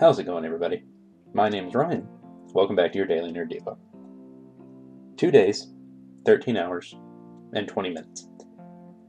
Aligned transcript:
How's 0.00 0.18
it 0.18 0.24
going, 0.24 0.44
everybody? 0.44 0.82
My 1.34 1.48
name 1.48 1.68
is 1.68 1.74
Ryan. 1.74 2.08
Welcome 2.52 2.74
back 2.74 2.90
to 2.90 2.98
your 2.98 3.06
Daily 3.06 3.30
Nerd 3.30 3.52
Devo. 3.52 3.78
Two 5.16 5.30
days, 5.30 5.68
13 6.26 6.56
hours, 6.56 6.96
and 7.52 7.68
20 7.68 7.90
minutes. 7.90 8.26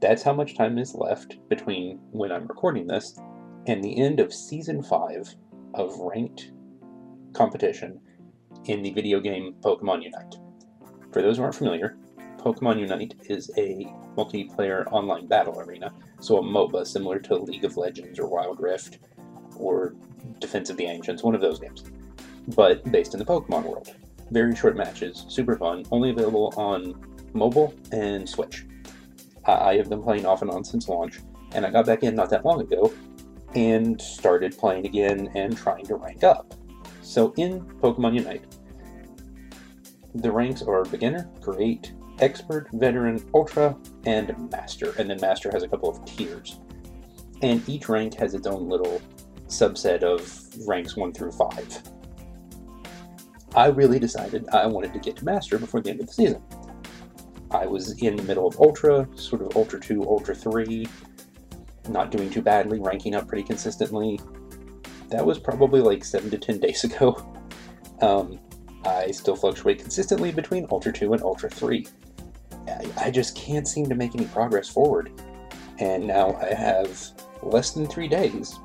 That's 0.00 0.22
how 0.22 0.32
much 0.32 0.56
time 0.56 0.78
is 0.78 0.94
left 0.94 1.38
between 1.48 1.98
when 2.12 2.30
I'm 2.30 2.46
recording 2.46 2.86
this 2.86 3.18
and 3.66 3.82
the 3.82 4.00
end 4.00 4.20
of 4.20 4.32
Season 4.32 4.80
5 4.80 5.34
of 5.74 5.98
Ranked 5.98 6.52
Competition 7.32 8.00
in 8.66 8.84
the 8.84 8.92
video 8.92 9.18
game 9.18 9.56
Pokemon 9.62 10.04
Unite. 10.04 10.36
For 11.12 11.20
those 11.20 11.38
who 11.38 11.42
aren't 11.42 11.56
familiar, 11.56 11.96
Pokemon 12.38 12.78
Unite 12.78 13.14
is 13.28 13.50
a 13.56 13.92
multiplayer 14.16 14.86
online 14.92 15.26
battle 15.26 15.60
arena, 15.60 15.92
so 16.20 16.38
a 16.38 16.42
MOBA 16.42 16.86
similar 16.86 17.18
to 17.18 17.34
League 17.38 17.64
of 17.64 17.76
Legends 17.76 18.20
or 18.20 18.28
Wild 18.28 18.60
Rift 18.60 19.00
or 19.58 19.96
Defense 20.38 20.70
of 20.70 20.76
the 20.76 20.84
Ancients, 20.84 21.22
one 21.22 21.34
of 21.34 21.40
those 21.40 21.58
games, 21.58 21.84
but 22.54 22.84
based 22.90 23.14
in 23.14 23.18
the 23.18 23.24
Pokemon 23.24 23.64
world. 23.64 23.94
Very 24.30 24.56
short 24.56 24.76
matches, 24.76 25.24
super 25.28 25.56
fun, 25.56 25.84
only 25.90 26.10
available 26.10 26.52
on 26.56 26.94
mobile 27.32 27.74
and 27.92 28.28
Switch. 28.28 28.64
I 29.44 29.74
have 29.74 29.88
been 29.88 30.02
playing 30.02 30.26
off 30.26 30.42
and 30.42 30.50
on 30.50 30.64
since 30.64 30.88
launch, 30.88 31.20
and 31.52 31.64
I 31.64 31.70
got 31.70 31.86
back 31.86 32.02
in 32.02 32.14
not 32.14 32.30
that 32.30 32.44
long 32.44 32.60
ago 32.60 32.92
and 33.54 34.00
started 34.00 34.58
playing 34.58 34.86
again 34.86 35.30
and 35.34 35.56
trying 35.56 35.86
to 35.86 35.94
rank 35.94 36.24
up. 36.24 36.54
So 37.02 37.32
in 37.36 37.60
Pokemon 37.80 38.16
Unite, 38.16 38.44
the 40.14 40.30
ranks 40.30 40.62
are 40.62 40.84
beginner, 40.84 41.30
great, 41.40 41.92
expert, 42.18 42.68
veteran, 42.72 43.24
ultra, 43.34 43.76
and 44.04 44.50
master. 44.50 44.94
And 44.98 45.08
then 45.08 45.20
master 45.20 45.50
has 45.52 45.62
a 45.62 45.68
couple 45.68 45.88
of 45.88 46.04
tiers. 46.04 46.60
And 47.42 47.66
each 47.68 47.88
rank 47.88 48.14
has 48.14 48.34
its 48.34 48.46
own 48.46 48.68
little 48.68 49.00
subset 49.48 50.02
of 50.02 50.44
ranks 50.66 50.96
1 50.96 51.12
through 51.12 51.32
5. 51.32 51.82
I 53.54 53.66
really 53.68 53.98
decided 53.98 54.48
I 54.50 54.66
wanted 54.66 54.92
to 54.92 54.98
get 54.98 55.16
to 55.16 55.24
Master 55.24 55.58
before 55.58 55.80
the 55.80 55.90
end 55.90 56.00
of 56.00 56.06
the 56.06 56.12
season. 56.12 56.42
I 57.50 57.66
was 57.66 57.92
in 58.02 58.16
the 58.16 58.22
middle 58.24 58.46
of 58.46 58.58
Ultra, 58.60 59.08
sort 59.14 59.42
of 59.42 59.56
Ultra 59.56 59.80
2, 59.80 60.02
Ultra 60.02 60.34
3, 60.34 60.86
not 61.88 62.10
doing 62.10 62.28
too 62.28 62.42
badly, 62.42 62.80
ranking 62.80 63.14
up 63.14 63.28
pretty 63.28 63.44
consistently. 63.44 64.20
That 65.08 65.24
was 65.24 65.38
probably 65.38 65.80
like 65.80 66.04
7 66.04 66.30
to 66.30 66.38
10 66.38 66.58
days 66.58 66.84
ago. 66.84 67.32
Um, 68.02 68.38
I 68.84 69.10
still 69.10 69.36
fluctuate 69.36 69.78
consistently 69.78 70.32
between 70.32 70.66
Ultra 70.70 70.92
2 70.92 71.12
and 71.14 71.22
Ultra 71.22 71.48
3. 71.50 71.86
I 72.98 73.10
just 73.10 73.36
can't 73.36 73.66
seem 73.66 73.88
to 73.88 73.94
make 73.94 74.14
any 74.14 74.26
progress 74.26 74.68
forward. 74.68 75.12
And 75.78 76.06
now 76.06 76.34
I 76.36 76.52
have 76.54 76.98
less 77.42 77.70
than 77.70 77.86
three 77.86 78.08
days 78.08 78.58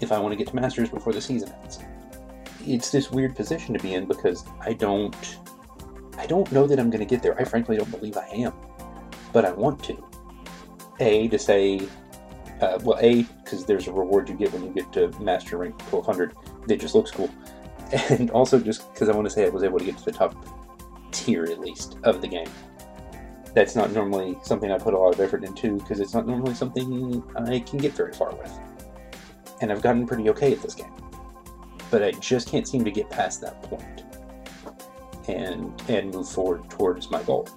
if 0.00 0.12
I 0.12 0.18
want 0.18 0.32
to 0.32 0.36
get 0.36 0.48
to 0.48 0.56
Masters 0.56 0.90
before 0.90 1.12
the 1.12 1.20
season 1.20 1.52
ends. 1.62 1.80
It's 2.66 2.90
this 2.90 3.10
weird 3.10 3.36
position 3.36 3.74
to 3.74 3.82
be 3.82 3.94
in 3.94 4.06
because 4.06 4.44
I 4.60 4.72
don't 4.72 5.38
I 6.16 6.26
don't 6.26 6.50
know 6.52 6.66
that 6.66 6.78
I'm 6.78 6.90
going 6.90 7.00
to 7.00 7.06
get 7.06 7.22
there. 7.22 7.38
I 7.38 7.44
frankly 7.44 7.76
don't 7.76 7.90
believe 7.90 8.16
I 8.16 8.26
am, 8.28 8.52
but 9.32 9.44
I 9.44 9.52
want 9.52 9.82
to. 9.84 10.02
A 11.00 11.28
to 11.28 11.38
say, 11.38 11.80
uh, 12.60 12.78
well, 12.82 12.98
A 13.00 13.22
because 13.44 13.64
there's 13.64 13.88
a 13.88 13.92
reward 13.92 14.28
you 14.28 14.36
get 14.36 14.52
when 14.52 14.64
you 14.64 14.70
get 14.70 14.92
to 14.92 15.08
Master 15.20 15.58
rank 15.58 15.80
1200 15.92 16.34
that 16.68 16.78
just 16.78 16.94
looks 16.94 17.10
cool, 17.10 17.30
and 18.10 18.30
also 18.30 18.60
just 18.60 18.92
because 18.92 19.08
I 19.08 19.12
want 19.12 19.26
to 19.26 19.30
say 19.30 19.44
I 19.44 19.48
was 19.48 19.64
able 19.64 19.78
to 19.78 19.84
get 19.84 19.98
to 19.98 20.04
the 20.04 20.12
top 20.12 20.34
tier 21.10 21.44
at 21.44 21.58
least 21.60 21.98
of 22.04 22.20
the 22.20 22.28
game. 22.28 22.48
That's 23.54 23.76
not 23.76 23.92
normally 23.92 24.38
something 24.42 24.72
I 24.72 24.78
put 24.78 24.94
a 24.94 24.98
lot 24.98 25.14
of 25.14 25.20
effort 25.20 25.44
into 25.44 25.78
because 25.78 26.00
it's 26.00 26.14
not 26.14 26.26
normally 26.26 26.54
something 26.54 27.22
I 27.36 27.60
can 27.60 27.78
get 27.78 27.92
very 27.92 28.12
far 28.12 28.34
with 28.34 28.58
and 29.60 29.72
I've 29.72 29.82
gotten 29.82 30.06
pretty 30.06 30.28
okay 30.30 30.52
at 30.52 30.62
this 30.62 30.74
game. 30.74 30.92
But 31.90 32.02
I 32.02 32.12
just 32.12 32.48
can't 32.48 32.66
seem 32.66 32.84
to 32.84 32.90
get 32.90 33.08
past 33.10 33.40
that 33.42 33.62
point 33.62 34.02
and 35.28 35.72
and 35.88 36.12
move 36.12 36.28
forward 36.28 36.68
towards 36.70 37.10
my 37.10 37.22
goal. 37.22 37.48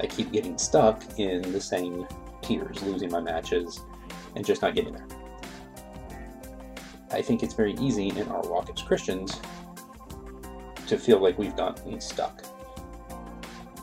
I 0.00 0.06
keep 0.06 0.32
getting 0.32 0.56
stuck 0.58 1.02
in 1.18 1.42
the 1.52 1.60
same 1.60 2.06
tiers, 2.40 2.82
losing 2.82 3.10
my 3.10 3.20
matches, 3.20 3.80
and 4.36 4.46
just 4.46 4.62
not 4.62 4.74
getting 4.74 4.94
there. 4.94 5.06
I 7.10 7.22
think 7.22 7.42
it's 7.42 7.54
very 7.54 7.74
easy 7.74 8.10
in 8.10 8.28
our 8.28 8.42
walk 8.42 8.70
as 8.70 8.82
Christians 8.82 9.40
to 10.86 10.98
feel 10.98 11.20
like 11.20 11.38
we've 11.38 11.56
gotten 11.56 12.00
stuck, 12.00 12.42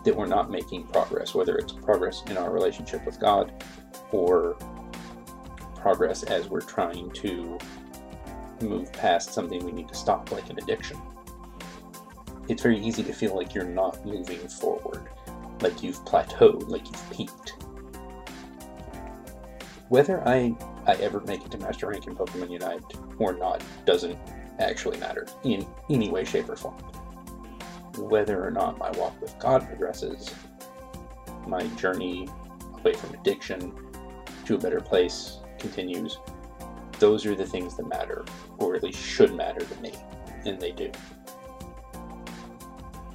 that 0.04 0.16
we're 0.16 0.26
not 0.26 0.50
making 0.50 0.84
progress, 0.88 1.36
whether 1.36 1.58
it's 1.58 1.74
progress 1.74 2.24
in 2.28 2.38
our 2.38 2.52
relationship 2.52 3.06
with 3.06 3.20
God 3.20 3.52
or 4.12 4.58
progress 5.86 6.24
as 6.24 6.50
we're 6.50 6.62
trying 6.62 7.12
to 7.12 7.60
move 8.60 8.92
past 8.92 9.32
something 9.32 9.64
we 9.64 9.72
need 9.72 9.88
to 9.88 9.94
stop, 9.94 10.32
like 10.32 10.50
an 10.50 10.58
addiction. 10.58 11.00
It's 12.50 12.64
very 12.64 12.80
easy 12.80 13.04
to 13.04 13.14
feel 13.14 13.36
like 13.36 13.54
you're 13.54 13.66
not 13.66 14.04
moving 14.04 14.48
forward, 14.48 15.08
like 15.62 15.84
you've 15.84 16.04
plateaued, 16.04 16.70
like 16.70 16.88
you've 16.88 17.12
peaked. 17.12 17.58
Whether 19.90 20.28
I, 20.28 20.56
I 20.88 20.94
ever 20.94 21.22
make 21.22 21.46
it 21.46 21.52
to 21.52 21.60
Master 21.60 21.86
Rank 21.86 22.08
in 22.08 22.16
Pokemon 22.16 22.50
Unite 22.50 22.82
or 23.20 23.34
not 23.34 23.64
doesn't 23.86 24.18
actually 24.58 24.98
matter 24.98 25.28
in 25.44 25.68
any 25.92 26.10
way, 26.10 26.26
shape, 26.26 26.50
or 26.50 26.56
form. 26.56 26.74
Whether 28.00 28.44
or 28.44 28.50
not 28.50 28.80
my 28.80 28.90
walk 28.98 29.22
with 29.22 29.38
God 29.38 29.68
progresses, 29.68 30.34
my 31.46 31.62
journey 31.76 32.28
away 32.74 32.94
from 32.94 33.14
addiction 33.14 33.72
to 34.46 34.56
a 34.56 34.58
better 34.58 34.82
place 34.82 35.42
continues, 35.60 36.20
those 37.00 37.26
are 37.26 37.36
the 37.36 37.46
things 37.46 37.76
that 37.76 37.88
matter, 37.88 38.26
or 38.58 38.76
at 38.76 38.84
least 38.84 39.00
should 39.00 39.34
matter 39.34 39.60
to 39.60 39.82
me, 39.82 39.94
and 40.46 40.60
they 40.60 40.72
do. 40.72 40.92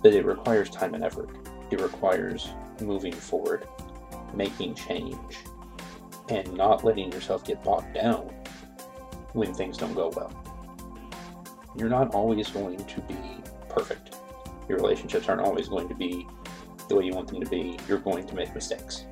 But 0.03 0.15
it 0.15 0.25
requires 0.25 0.71
time 0.71 0.95
and 0.95 1.05
effort. 1.05 1.31
It 1.71 1.81
requires 1.81 2.49
moving 2.81 3.13
forward, 3.13 3.67
making 4.35 4.75
change, 4.75 5.39
and 6.29 6.53
not 6.55 6.85
letting 6.85 7.13
yourself 7.13 7.45
get 7.45 7.63
bogged 7.63 7.95
down 7.95 8.31
when 9.33 9.55
things 9.55 9.77
don't 9.77 9.95
go 9.95 10.13
well. 10.17 10.33
You're 11.77 11.89
not 11.89 12.15
always 12.15 12.49
going 12.51 12.85
to 12.85 13.01
be 13.03 13.17
perfect. 13.69 14.17
Your 14.69 14.79
relationships 14.79 15.29
aren't 15.29 15.43
always 15.43 15.69
going 15.69 15.89
to 15.89 15.95
be 15.95 16.27
the 16.89 16.97
way 16.97 17.05
you 17.05 17.13
want 17.13 17.29
them 17.29 17.41
to 17.41 17.49
be. 17.49 17.79
You're 17.89 17.99
going 17.99 18.27
to 18.27 18.35
make 18.35 18.55
mistakes 18.55 19.05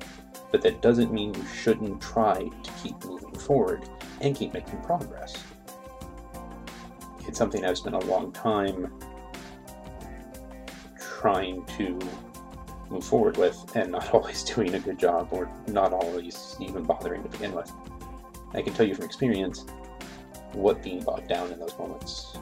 but 0.51 0.61
that 0.61 0.81
doesn't 0.81 1.13
mean 1.13 1.33
you 1.33 1.45
shouldn't 1.45 2.01
try 2.01 2.49
to 2.63 2.71
keep 2.81 3.03
moving 3.05 3.33
forward 3.35 3.87
and 4.21 4.35
keep 4.35 4.53
making 4.53 4.79
progress. 4.81 5.43
It's 7.27 7.37
something 7.37 7.63
I've 7.63 7.77
spent 7.77 7.95
a 7.95 8.05
long 8.07 8.31
time 8.31 8.91
trying 11.19 11.65
to 11.77 11.99
move 12.89 13.03
forward 13.03 13.37
with 13.37 13.75
and 13.75 13.91
not 13.91 14.09
always 14.13 14.43
doing 14.43 14.73
a 14.73 14.79
good 14.79 14.97
job 14.97 15.27
or 15.31 15.49
not 15.67 15.93
always 15.93 16.55
even 16.59 16.83
bothering 16.83 17.23
to 17.23 17.29
begin 17.29 17.53
with. 17.53 17.71
I 18.53 18.61
can 18.61 18.73
tell 18.73 18.87
you 18.87 18.95
from 18.95 19.05
experience 19.05 19.65
what 20.53 20.81
being 20.81 21.03
bogged 21.03 21.27
down 21.27 21.51
in 21.51 21.59
those 21.59 21.77
moments 21.77 22.35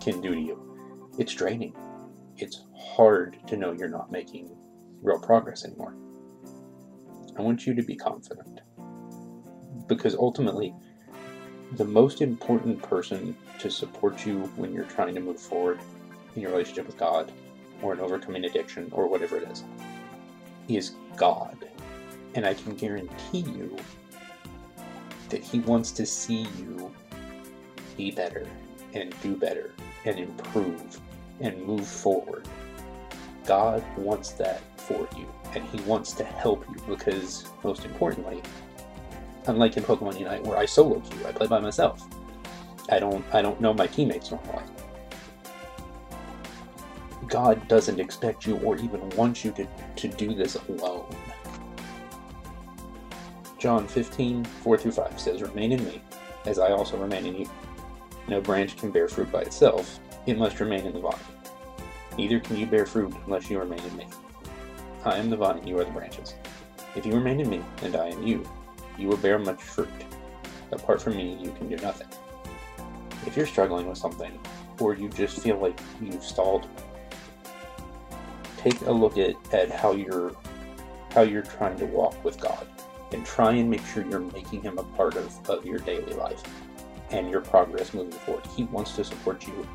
can 0.00 0.20
do 0.20 0.34
to 0.34 0.40
you. 0.40 1.08
It's 1.18 1.32
draining. 1.32 1.74
It's 2.36 2.64
hard 2.76 3.38
to 3.46 3.56
know 3.56 3.72
you're 3.72 3.88
not 3.88 4.10
making 4.10 4.50
real 5.02 5.20
progress 5.20 5.64
anymore. 5.64 5.94
I 7.38 7.42
want 7.42 7.66
you 7.66 7.74
to 7.74 7.82
be 7.82 7.94
confident. 7.94 8.60
Because 9.88 10.14
ultimately, 10.14 10.74
the 11.72 11.84
most 11.84 12.22
important 12.22 12.82
person 12.82 13.36
to 13.58 13.70
support 13.70 14.24
you 14.24 14.40
when 14.56 14.72
you're 14.72 14.84
trying 14.84 15.14
to 15.14 15.20
move 15.20 15.40
forward 15.40 15.80
in 16.34 16.42
your 16.42 16.52
relationship 16.52 16.86
with 16.86 16.96
God 16.96 17.32
or 17.82 17.92
in 17.92 18.00
overcoming 18.00 18.44
addiction 18.44 18.88
or 18.92 19.08
whatever 19.08 19.36
it 19.36 19.50
is 19.50 19.64
is 20.68 20.92
God. 21.16 21.68
And 22.34 22.46
I 22.46 22.54
can 22.54 22.74
guarantee 22.74 23.40
you 23.40 23.76
that 25.28 25.42
He 25.42 25.60
wants 25.60 25.90
to 25.92 26.06
see 26.06 26.46
you 26.58 26.92
be 27.96 28.10
better 28.10 28.46
and 28.94 29.14
do 29.22 29.36
better 29.36 29.72
and 30.04 30.18
improve 30.18 31.00
and 31.40 31.62
move 31.62 31.86
forward. 31.86 32.48
God 33.44 33.84
wants 33.96 34.32
that 34.32 34.62
for 34.86 35.08
you 35.16 35.26
and 35.54 35.64
he 35.64 35.80
wants 35.82 36.12
to 36.12 36.24
help 36.24 36.64
you 36.68 36.82
because, 36.88 37.46
most 37.64 37.84
importantly, 37.84 38.42
unlike 39.46 39.76
in 39.76 39.82
Pokemon 39.82 40.18
Unite 40.18 40.42
where 40.44 40.58
I 40.58 40.66
solo 40.66 41.00
queue, 41.00 41.26
I 41.26 41.32
play 41.32 41.46
by 41.46 41.60
myself. 41.60 42.06
I 42.88 42.98
don't 42.98 43.24
I 43.34 43.42
don't 43.42 43.60
know 43.60 43.74
my 43.74 43.86
teammates 43.86 44.30
normally. 44.30 44.62
God 47.28 47.66
doesn't 47.66 47.98
expect 47.98 48.46
you 48.46 48.56
or 48.58 48.76
even 48.76 49.08
want 49.10 49.44
you 49.44 49.50
to, 49.52 49.66
to 49.96 50.08
do 50.08 50.34
this 50.34 50.54
alone. 50.68 51.14
John 53.58 53.88
15, 53.88 54.44
4 54.44 54.78
through 54.78 54.92
5 54.92 55.20
says, 55.20 55.42
Remain 55.42 55.72
in 55.72 55.84
me, 55.84 56.00
as 56.44 56.58
I 56.58 56.70
also 56.70 56.96
remain 56.96 57.26
in 57.26 57.36
you. 57.36 57.50
No 58.28 58.40
branch 58.40 58.76
can 58.76 58.90
bear 58.90 59.08
fruit 59.08 59.32
by 59.32 59.42
itself, 59.42 59.98
it 60.26 60.38
must 60.38 60.60
remain 60.60 60.86
in 60.86 60.92
the 60.92 61.00
vine. 61.00 61.18
Neither 62.16 62.38
can 62.38 62.56
you 62.56 62.66
bear 62.66 62.86
fruit 62.86 63.14
unless 63.24 63.50
you 63.50 63.58
remain 63.58 63.80
in 63.80 63.96
me. 63.96 64.06
I 65.06 65.18
am 65.18 65.30
the 65.30 65.36
vine, 65.36 65.64
you 65.64 65.78
are 65.78 65.84
the 65.84 65.92
branches. 65.92 66.34
If 66.96 67.06
you 67.06 67.12
remain 67.12 67.38
in 67.38 67.48
me, 67.48 67.62
and 67.82 67.94
I 67.94 68.08
in 68.08 68.26
you, 68.26 68.44
you 68.98 69.06
will 69.06 69.16
bear 69.16 69.38
much 69.38 69.62
fruit. 69.62 69.88
Apart 70.72 71.00
from 71.00 71.16
me, 71.16 71.38
you 71.40 71.52
can 71.52 71.68
do 71.68 71.76
nothing. 71.76 72.08
if 73.24 73.36
you're 73.36 73.46
struggling 73.46 73.88
with 73.88 73.98
something 73.98 74.36
or 74.80 74.94
you 74.94 75.08
just 75.10 75.38
feel 75.38 75.58
like 75.58 75.78
you've 76.00 76.24
stalled, 76.24 76.66
take 78.56 78.80
a 78.80 78.90
look 78.90 79.16
at, 79.16 79.36
at 79.54 79.70
how 79.70 79.92
you're 79.92 80.34
how 81.12 81.22
you're 81.22 81.42
trying 81.42 81.78
to 81.78 81.86
walk 81.86 82.24
with 82.24 82.40
God 82.40 82.66
and 83.12 83.24
try 83.24 83.52
and 83.52 83.70
make 83.70 83.86
sure 83.86 84.04
you're 84.04 84.18
making 84.18 84.60
him 84.60 84.76
a 84.76 84.82
part 84.82 85.14
of, 85.14 85.48
of 85.48 85.64
your 85.64 85.78
daily 85.78 86.14
life 86.14 86.42
and 87.10 87.30
your 87.30 87.42
progress 87.42 87.94
moving 87.94 88.18
forward. 88.20 88.44
He 88.56 88.64
wants 88.64 88.96
to 88.96 89.04
support 89.04 89.46
you, 89.46 89.66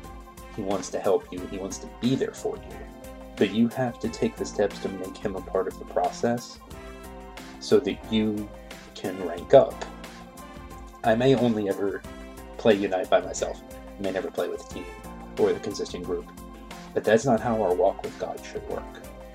he 0.56 0.62
wants 0.62 0.90
to 0.90 1.00
help 1.00 1.32
you, 1.32 1.40
he 1.46 1.56
wants 1.56 1.78
to 1.78 1.88
be 2.02 2.16
there 2.16 2.34
for 2.34 2.56
you. 2.56 3.01
But 3.36 3.52
you 3.52 3.68
have 3.68 3.98
to 4.00 4.08
take 4.08 4.36
the 4.36 4.44
steps 4.44 4.78
to 4.80 4.88
make 4.88 5.16
him 5.16 5.36
a 5.36 5.40
part 5.40 5.66
of 5.66 5.78
the 5.78 5.84
process 5.86 6.58
so 7.60 7.80
that 7.80 8.12
you 8.12 8.48
can 8.94 9.20
rank 9.26 9.54
up. 9.54 9.84
I 11.04 11.14
may 11.14 11.34
only 11.34 11.68
ever 11.68 12.02
play 12.58 12.74
Unite 12.74 13.10
by 13.10 13.20
myself. 13.20 13.60
I 13.98 14.02
may 14.02 14.12
never 14.12 14.30
play 14.30 14.48
with 14.48 14.64
a 14.70 14.74
team 14.74 14.84
or 15.38 15.52
the 15.52 15.60
consistent 15.60 16.04
group. 16.04 16.30
But 16.94 17.04
that's 17.04 17.24
not 17.24 17.40
how 17.40 17.62
our 17.62 17.74
walk 17.74 18.02
with 18.02 18.18
God 18.18 18.40
should 18.44 18.66
work. 18.68 18.84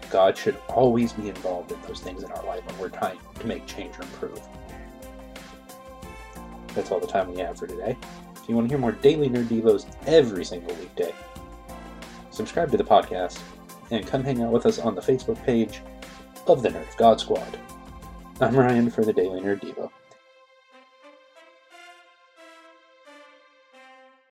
God 0.09 0.37
should 0.37 0.55
always 0.69 1.11
be 1.11 1.27
involved 1.27 1.71
in 1.71 1.81
those 1.81 1.99
things 1.99 2.23
in 2.23 2.31
our 2.31 2.45
life 2.45 2.65
when 2.65 2.77
we're 2.77 2.89
trying 2.89 3.19
to 3.39 3.47
make 3.47 3.65
change 3.65 3.97
or 3.97 4.03
improve. 4.03 4.39
That's 6.73 6.91
all 6.91 6.99
the 6.99 7.07
time 7.07 7.31
we 7.31 7.39
have 7.39 7.57
for 7.57 7.67
today. 7.67 7.97
If 8.35 8.47
you 8.47 8.55
want 8.55 8.69
to 8.69 8.71
hear 8.71 8.79
more 8.79 8.93
daily 8.93 9.29
Nerd 9.29 9.45
Devos 9.45 9.85
every 10.05 10.45
single 10.45 10.73
weekday, 10.75 11.13
subscribe 12.29 12.71
to 12.71 12.77
the 12.77 12.83
podcast 12.83 13.39
and 13.91 14.05
come 14.05 14.23
hang 14.23 14.41
out 14.41 14.51
with 14.51 14.65
us 14.65 14.79
on 14.79 14.95
the 14.95 15.01
Facebook 15.01 15.43
page 15.45 15.81
of 16.47 16.61
the 16.61 16.69
Nerd 16.69 16.87
of 16.87 16.97
God 16.97 17.19
Squad. 17.19 17.59
I'm 18.39 18.55
Ryan 18.55 18.89
for 18.89 19.03
the 19.03 19.13
Daily 19.13 19.41
Nerd 19.41 19.61
Devo. 19.61 19.89